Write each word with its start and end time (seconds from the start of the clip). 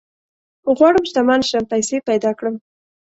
غواړم 0.77 1.03
شتمن 1.09 1.41
شم، 1.49 1.63
پيسي 1.73 1.97
پيدا 2.09 2.31
کړم 2.39 2.55